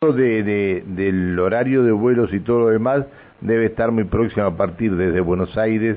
[0.00, 3.04] de, de, del horario de vuelos y todo lo demás
[3.40, 5.96] debe estar muy próximo a partir desde Buenos Aires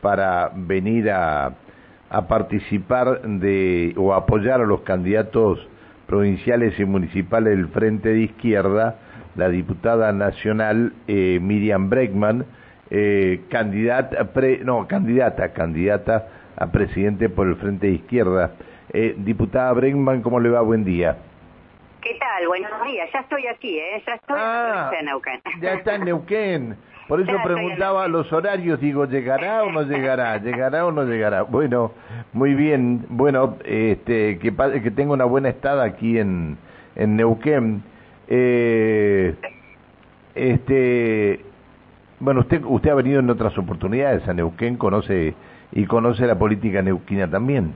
[0.00, 1.56] para venir a,
[2.10, 5.58] a participar de o apoyar a los candidatos
[6.06, 9.00] provinciales y municipales del Frente de Izquierda,
[9.34, 12.44] la diputada nacional eh, Miriam Breckman,
[12.88, 18.52] eh, candidata, pre, no, candidata, candidata a presidente por el Frente de Izquierda.
[18.92, 20.60] Eh, diputada Breckman, ¿cómo le va?
[20.60, 21.16] Buen día.
[22.02, 22.48] ¿Qué tal?
[22.48, 23.10] Buenos días.
[23.12, 24.02] Ya estoy aquí, ¿eh?
[24.06, 25.40] Ya estoy Ah, en Neuquén.
[25.60, 26.76] Ya está en Neuquén.
[27.08, 30.36] Por eso Ya preguntaba los horarios, digo, ¿llegará o no llegará?
[30.42, 31.42] ¿Llegará o no llegará?
[31.42, 31.92] Bueno,
[32.32, 33.04] muy bien.
[33.10, 36.56] Bueno, este, que, que tenga una buena estada aquí en,
[36.96, 37.82] en Neuquén.
[38.28, 39.34] Eh,
[40.34, 41.40] este,
[42.20, 45.34] bueno, usted, usted ha venido en otras oportunidades a Neuquén, conoce
[45.72, 47.74] y conoce la política neuquina también.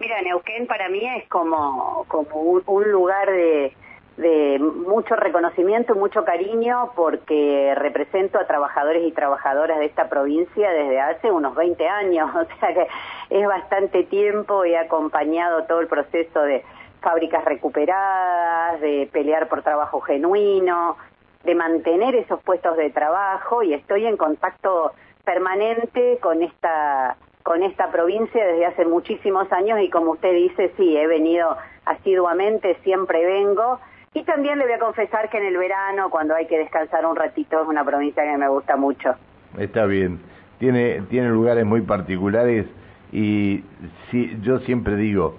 [0.00, 3.72] Mira, Neuquén para mí es como, como un, lugar de,
[4.16, 11.00] de mucho reconocimiento, mucho cariño, porque represento a trabajadores y trabajadoras de esta provincia desde
[11.00, 12.88] hace unos 20 años, o sea que
[13.30, 16.64] es bastante tiempo, he acompañado todo el proceso de
[17.00, 20.96] fábricas recuperadas, de pelear por trabajo genuino,
[21.44, 24.92] de mantener esos puestos de trabajo y estoy en contacto
[25.24, 30.96] permanente con esta con esta provincia desde hace muchísimos años y como usted dice, sí,
[30.96, 33.78] he venido asiduamente, siempre vengo
[34.14, 37.14] y también le voy a confesar que en el verano, cuando hay que descansar un
[37.14, 39.14] ratito, es una provincia que me gusta mucho.
[39.58, 40.20] Está bien.
[40.58, 42.64] Tiene, tiene lugares muy particulares
[43.12, 43.62] y
[44.10, 45.36] si, yo siempre digo,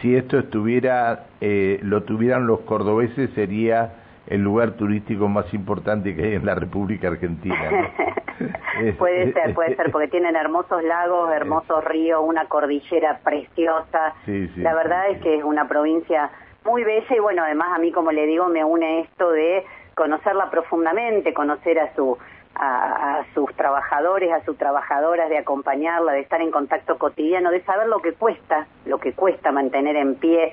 [0.00, 3.94] si esto estuviera, eh, lo tuvieran los cordobeses, sería
[4.28, 7.68] el lugar turístico más importante que hay en la República Argentina.
[7.68, 8.14] ¿no?
[8.98, 14.14] Puede ser, puede ser, porque tienen hermosos lagos, hermosos ríos, una cordillera preciosa.
[14.24, 16.30] Sí, sí, la verdad sí, es que es una provincia
[16.64, 20.50] muy bella y bueno, además a mí, como le digo, me une esto de conocerla
[20.50, 22.16] profundamente, conocer a su
[22.54, 27.62] a, a sus trabajadores, a sus trabajadoras, de acompañarla, de estar en contacto cotidiano, de
[27.62, 30.52] saber lo que cuesta, lo que cuesta mantener en pie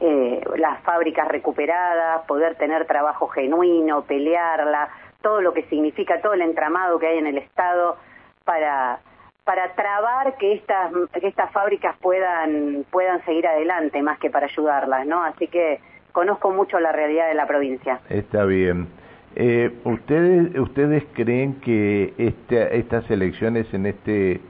[0.00, 4.88] eh, las fábricas recuperadas, poder tener trabajo genuino, pelearla,
[5.22, 7.96] todo lo que significa, todo el entramado que hay en el Estado
[8.44, 9.00] para
[9.44, 15.06] para trabar que estas que estas fábricas puedan puedan seguir adelante más que para ayudarlas,
[15.06, 15.22] ¿no?
[15.24, 15.80] Así que
[16.12, 18.00] conozco mucho la realidad de la provincia.
[18.08, 18.88] Está bien.
[19.36, 24.40] Eh, ¿ustedes, ¿Ustedes creen que este, estas elecciones en este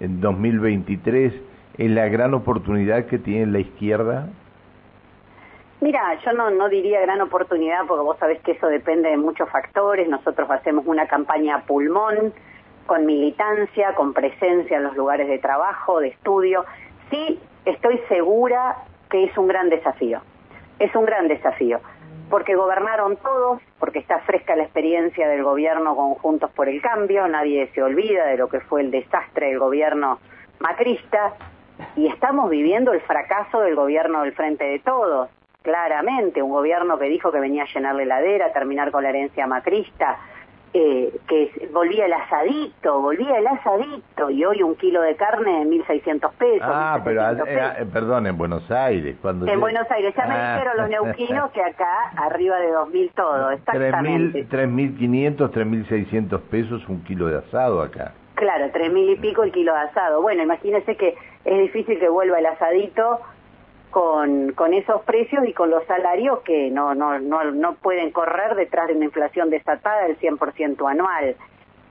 [0.00, 1.32] en 2023
[1.78, 4.28] es la gran oportunidad que tiene la izquierda?
[5.80, 9.48] Mira, yo no, no diría gran oportunidad porque vos sabés que eso depende de muchos
[9.50, 10.08] factores.
[10.08, 12.32] Nosotros hacemos una campaña pulmón,
[12.86, 16.64] con militancia, con presencia en los lugares de trabajo, de estudio.
[17.10, 18.76] Sí, estoy segura
[19.10, 20.20] que es un gran desafío.
[20.78, 21.80] Es un gran desafío.
[22.30, 27.70] Porque gobernaron todos, porque está fresca la experiencia del gobierno conjuntos por el cambio, nadie
[27.74, 30.18] se olvida de lo que fue el desastre del gobierno
[30.58, 31.34] macrista,
[31.96, 35.28] y estamos viviendo el fracaso del gobierno del Frente de Todos
[35.84, 39.08] claramente, un gobierno que dijo que venía a llenar la heladera, a terminar con la
[39.08, 40.18] herencia macrista,
[40.74, 45.64] eh, que volvía el asadito, volvía el asadito, y hoy un kilo de carne de
[45.64, 46.60] 1.600 pesos.
[46.70, 47.88] Ah, pero 1.700 pesos.
[47.94, 49.16] perdón, en Buenos Aires.
[49.22, 50.52] Cuando En yo- Buenos Aires, ya me Ah.
[50.54, 54.44] dijeron los neuquinos que acá arriba de 2.000 todo, exactamente.
[54.44, 58.12] 3.000, 3.500, 3.600 pesos un kilo de asado acá.
[58.34, 60.20] Claro, tres mil y pico el kilo de asado.
[60.20, 61.14] Bueno, imagínese que
[61.44, 63.20] es difícil que vuelva el asadito
[63.94, 68.56] con, con esos precios y con los salarios que no, no, no, no pueden correr
[68.56, 71.36] detrás de una inflación desatada del 100% anual.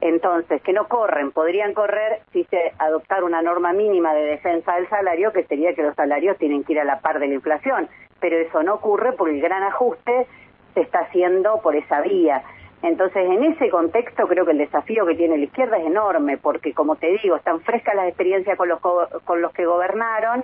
[0.01, 4.89] Entonces, que no corren, podrían correr si se adoptara una norma mínima de defensa del
[4.89, 7.87] salario, que sería que los salarios tienen que ir a la par de la inflación.
[8.19, 10.27] Pero eso no ocurre porque el gran ajuste
[10.73, 12.43] se está haciendo por esa vía.
[12.81, 16.73] Entonces, en ese contexto, creo que el desafío que tiene la izquierda es enorme, porque,
[16.73, 20.43] como te digo, están frescas las experiencias con los, go- con los que gobernaron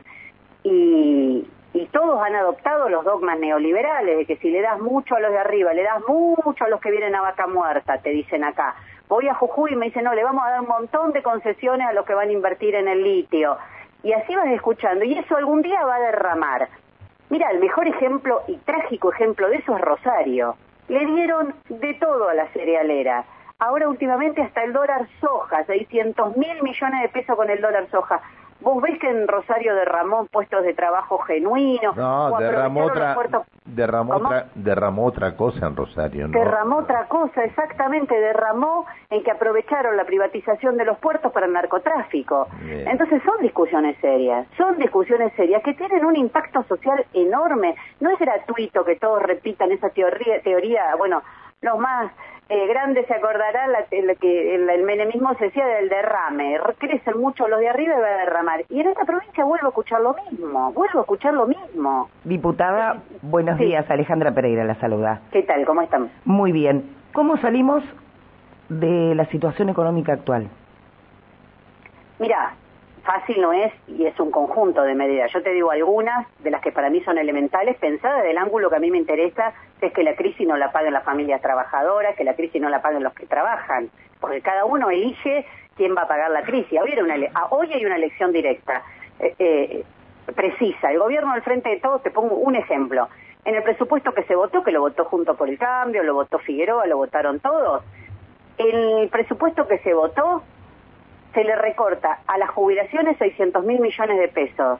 [0.63, 5.19] y, y todos han adoptado los dogmas neoliberales, de que si le das mucho a
[5.19, 8.43] los de arriba, le das mucho a los que vienen a vaca muerta, te dicen
[8.43, 8.75] acá.
[9.07, 11.87] Voy a Jujuy y me dicen, no, le vamos a dar un montón de concesiones
[11.87, 13.57] a los que van a invertir en el litio.
[14.03, 16.69] Y así vas escuchando, y eso algún día va a derramar.
[17.29, 20.55] Mira, el mejor ejemplo y trágico ejemplo de eso es Rosario.
[20.87, 23.23] Le dieron de todo a la cerealera.
[23.59, 28.21] Ahora últimamente hasta el dólar soja, 600 mil millones de pesos con el dólar soja.
[28.61, 31.95] Vos ves que en Rosario derramó puestos de trabajo genuinos.
[31.95, 33.15] No, derramó otra,
[33.65, 36.27] derramó, otra, derramó otra cosa en Rosario.
[36.27, 36.37] ¿no?
[36.37, 38.17] Derramó otra cosa, exactamente.
[38.17, 42.47] Derramó en que aprovecharon la privatización de los puertos para el narcotráfico.
[42.61, 47.75] Entonces son discusiones serias, son discusiones serias que tienen un impacto social enorme.
[48.01, 51.21] No es gratuito que todos repitan esa teoría, teoría bueno,
[51.61, 52.11] los más
[52.47, 57.59] eh, grandes se acordarán la, que el, menemismo se decía del derrame, crecen mucho los
[57.59, 58.61] de arriba y va a derramar.
[58.69, 62.09] Y en esta provincia vuelvo a escuchar lo mismo, vuelvo a escuchar lo mismo.
[62.23, 65.21] Diputada, buenos días, Alejandra Pereira la saluda.
[65.31, 65.65] ¿Qué tal?
[65.65, 66.09] ¿Cómo están?
[66.25, 66.95] Muy bien.
[67.13, 67.83] ¿Cómo salimos
[68.69, 70.49] de la situación económica actual?
[73.09, 75.33] Fácil no es y es un conjunto de medidas.
[75.33, 78.75] Yo te digo algunas de las que para mí son elementales, pensadas del ángulo que
[78.75, 79.51] a mí me interesa,
[79.81, 82.83] es que la crisis no la paguen las familias trabajadoras, que la crisis no la
[82.83, 83.89] paguen los que trabajan,
[84.19, 86.79] porque cada uno elige quién va a pagar la crisis.
[86.79, 88.83] Hoy, una, ah, hoy hay una elección directa,
[89.19, 89.83] eh, eh,
[90.35, 90.91] precisa.
[90.91, 93.07] El gobierno al frente de todos, te pongo un ejemplo.
[93.43, 96.37] En el presupuesto que se votó, que lo votó junto por el cambio, lo votó
[96.37, 97.83] Figueroa, lo votaron todos,
[98.59, 100.43] el presupuesto que se votó
[101.33, 104.79] se le recorta a las jubilaciones 600 mil millones de pesos.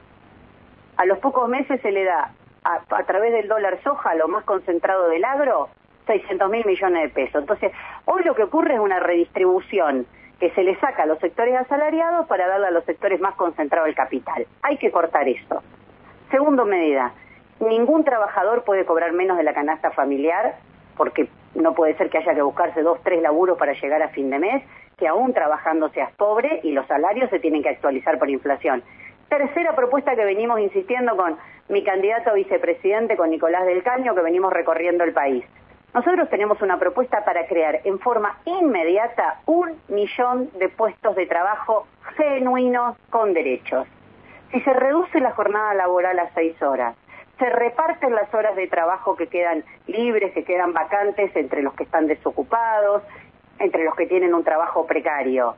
[0.96, 2.32] A los pocos meses se le da,
[2.64, 5.68] a, través del dólar soja, lo más concentrado del agro,
[6.06, 7.42] 600 mil millones de pesos.
[7.42, 7.72] Entonces,
[8.04, 10.06] hoy lo que ocurre es una redistribución
[10.40, 13.88] que se le saca a los sectores asalariados para darle a los sectores más concentrados
[13.88, 14.46] el capital.
[14.62, 15.62] Hay que cortar eso.
[16.30, 17.12] Segundo medida,
[17.60, 20.56] ningún trabajador puede cobrar menos de la canasta familiar
[20.96, 24.30] porque no puede ser que haya que buscarse dos, tres laburos para llegar a fin
[24.30, 24.64] de mes
[25.00, 28.84] que aún trabajando seas pobre y los salarios se tienen que actualizar por inflación.
[29.28, 31.36] Tercera propuesta que venimos insistiendo con
[31.68, 35.44] mi candidato a vicepresidente, con Nicolás del Caño, que venimos recorriendo el país.
[35.94, 41.86] Nosotros tenemos una propuesta para crear en forma inmediata un millón de puestos de trabajo
[42.16, 43.88] genuinos con derechos.
[44.52, 46.94] Si se reduce la jornada laboral a seis horas,
[47.38, 51.84] se reparten las horas de trabajo que quedan libres, que quedan vacantes entre los que
[51.84, 53.02] están desocupados,
[53.60, 55.54] entre los que tienen un trabajo precario.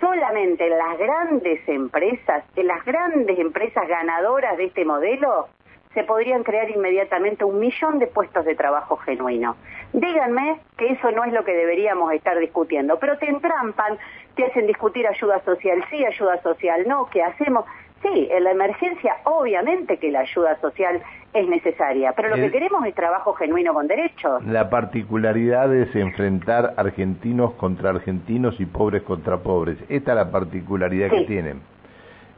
[0.00, 5.48] Solamente en las grandes empresas, en las grandes empresas ganadoras de este modelo,
[5.94, 9.56] se podrían crear inmediatamente un millón de puestos de trabajo genuino.
[9.92, 13.98] Díganme que eso no es lo que deberíamos estar discutiendo, pero te entrampan,
[14.34, 17.66] te hacen discutir ayuda social sí, ayuda social no, ¿qué hacemos?
[18.02, 21.00] Sí, en la emergencia obviamente que la ayuda social
[21.32, 24.44] es necesaria, pero lo que queremos es trabajo genuino con derechos.
[24.44, 29.78] La particularidad es enfrentar argentinos contra argentinos y pobres contra pobres.
[29.88, 31.62] Esta es la particularidad que tienen.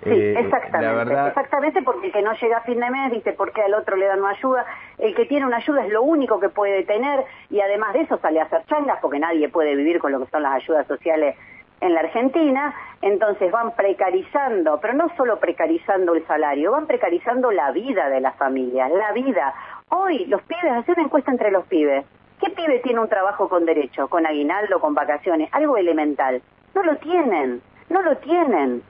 [0.04, 1.14] Sí, eh, exactamente.
[1.28, 3.96] Exactamente porque el que no llega a fin de mes dice por qué al otro
[3.96, 4.66] le dan una ayuda.
[4.98, 8.18] El que tiene una ayuda es lo único que puede tener y además de eso
[8.18, 11.36] sale a hacer changas porque nadie puede vivir con lo que son las ayudas sociales
[11.84, 17.70] en la Argentina, entonces van precarizando, pero no solo precarizando el salario, van precarizando la
[17.72, 19.54] vida de las familias, la vida.
[19.90, 22.06] Hoy los pibes, hacen una encuesta entre los pibes.
[22.40, 25.50] ¿Qué pibe tiene un trabajo con derecho, con aguinaldo, con vacaciones?
[25.52, 26.40] Algo elemental.
[26.74, 27.60] No lo tienen,
[27.90, 28.82] no lo tienen.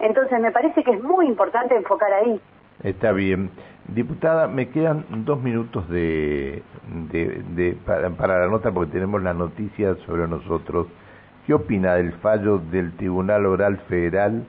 [0.00, 2.40] Entonces me parece que es muy importante enfocar ahí.
[2.82, 3.50] Está bien.
[3.86, 6.62] Diputada, me quedan dos minutos de,
[7.10, 10.88] de, para, para, la nota porque tenemos las noticias sobre nosotros.
[11.46, 14.44] ¿Qué opina del fallo del Tribunal Oral Federal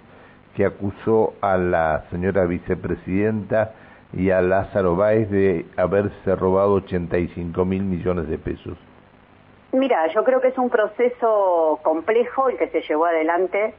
[0.55, 3.73] que acusó a la señora vicepresidenta
[4.13, 8.77] y a Lázaro Báez de haberse robado 85 mil millones de pesos?
[9.71, 13.73] Mira, yo creo que es un proceso complejo el que se llevó adelante.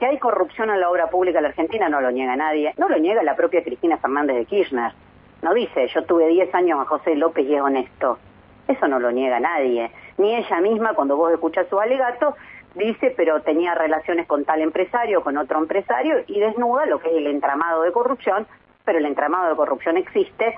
[0.00, 2.74] Que hay corrupción en la obra pública en la Argentina no lo niega nadie.
[2.78, 4.92] No lo niega la propia Cristina Fernández de Kirchner.
[5.40, 8.18] No dice, yo tuve 10 años a José López y es honesto.
[8.66, 9.90] Eso no lo niega nadie.
[10.18, 12.34] Ni ella misma, cuando vos escuchás su alegato,
[12.76, 17.16] dice, pero tenía relaciones con tal empresario, con otro empresario, y desnuda lo que es
[17.16, 18.46] el entramado de corrupción,
[18.84, 20.54] pero el entramado de corrupción existe,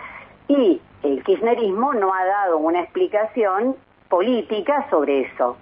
[0.48, 3.76] y el kirchnerismo no ha dado una explicación
[4.08, 5.56] política sobre eso.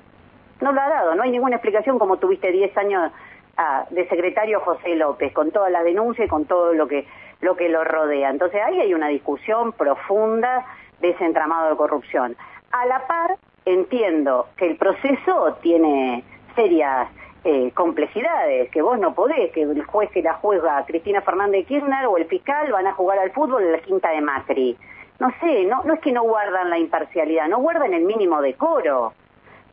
[0.61, 3.13] No lo ha dado, no hay ninguna explicación como tuviste 10 años
[3.57, 7.07] ah, de secretario José López, con todas las denuncias y con todo lo que,
[7.41, 8.31] lo que lo rodea.
[8.31, 10.65] Entonces ahí hay una discusión profunda
[11.01, 12.37] de ese entramado de corrupción.
[12.73, 13.37] A la par,
[13.67, 16.25] entiendo que el proceso tiene
[16.57, 17.09] serias
[17.45, 22.07] eh, complejidades, que vos no podés, que el juez que la juega Cristina Fernández Kirchner
[22.07, 24.77] o el fiscal van a jugar al fútbol en la quinta de Macri.
[25.21, 29.13] No sé, no, no es que no guardan la imparcialidad, no guardan el mínimo decoro.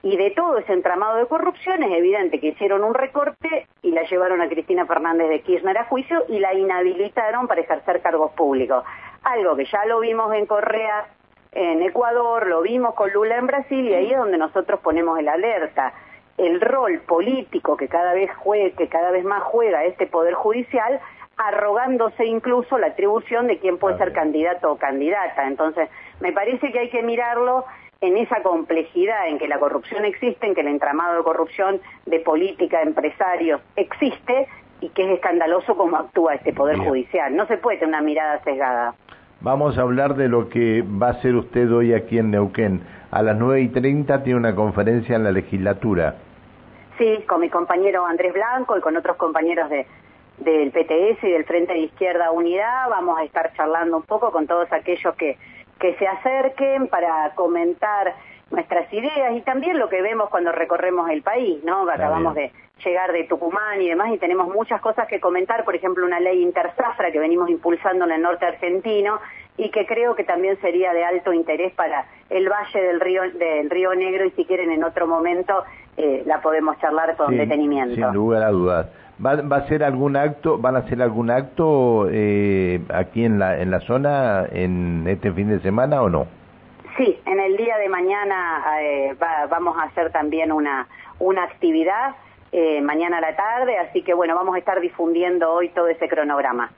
[0.03, 4.03] Y de todo ese entramado de corrupción es evidente que hicieron un recorte y la
[4.03, 8.83] llevaron a Cristina Fernández de Kirchner a juicio y la inhabilitaron para ejercer cargos públicos.
[9.23, 11.07] Algo que ya lo vimos en Correa
[11.53, 15.29] en Ecuador, lo vimos con Lula en Brasil y ahí es donde nosotros ponemos el
[15.29, 15.93] alerta
[16.37, 20.99] el rol político que cada vez juega, que cada vez más juega este poder judicial,
[21.37, 25.47] arrogándose incluso la atribución de quién puede ser candidato o candidata.
[25.47, 27.65] Entonces, me parece que hay que mirarlo
[28.01, 32.19] en esa complejidad en que la corrupción existe, en que el entramado de corrupción de
[32.19, 34.47] política, empresarios existe
[34.81, 37.33] y que es escandaloso cómo actúa este Poder Judicial.
[37.33, 38.93] No se puede tener una mirada sesgada.
[39.43, 42.81] Vamos a hablar de lo que va a hacer usted hoy aquí en Neuquén.
[43.11, 46.15] A las nueve y treinta tiene una conferencia en la legislatura.
[46.97, 49.85] Sí, con mi compañero Andrés Blanco y con otros compañeros de,
[50.37, 52.89] del PTS y del Frente de Izquierda Unidad.
[52.89, 55.37] Vamos a estar charlando un poco con todos aquellos que,
[55.77, 58.15] que se acerquen para comentar
[58.53, 61.89] nuestras ideas y también lo que vemos cuando recorremos el país, ¿no?
[61.89, 62.51] Acabamos de
[62.85, 66.41] llegar de Tucumán y demás y tenemos muchas cosas que comentar, por ejemplo, una ley
[66.41, 69.19] intersafra que venimos impulsando en el norte argentino
[69.57, 73.69] y que creo que también sería de alto interés para el Valle del Río, del
[73.69, 75.63] Río Negro y si quieren en otro momento
[75.97, 77.95] eh, la podemos charlar con detenimiento.
[77.95, 78.87] Sin lugar a dudas.
[79.23, 83.59] ¿Va, ¿Va, a ser algún acto, van a hacer algún acto eh, aquí en la,
[83.59, 86.27] en la zona en este fin de semana o no?
[86.97, 89.15] Sí, en el día de mañana eh,
[89.49, 90.87] vamos a hacer también una,
[91.19, 92.15] una actividad
[92.51, 96.07] eh, mañana a la tarde, así que bueno, vamos a estar difundiendo hoy todo ese
[96.07, 96.71] cronograma.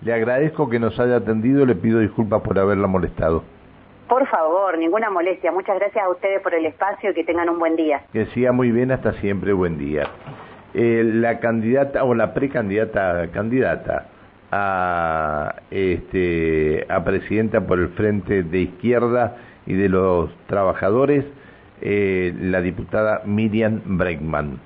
[0.00, 3.44] Le agradezco que nos haya atendido, le pido disculpas por haberla molestado.
[4.08, 5.52] Por favor, ninguna molestia.
[5.52, 8.02] Muchas gracias a ustedes por el espacio y que tengan un buen día.
[8.12, 10.08] Que siga muy bien, hasta siempre, buen día.
[10.74, 14.08] Eh, la candidata o la precandidata candidata
[14.50, 21.24] a este a presidenta por el frente de izquierda y de los trabajadores
[21.80, 24.58] eh, la diputada Miriam Bregman